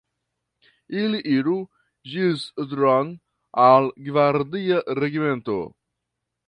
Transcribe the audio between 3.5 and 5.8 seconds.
al gvardia regimento.